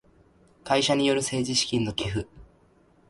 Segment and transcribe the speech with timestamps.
[0.63, 2.27] 会社による政治資金の寄付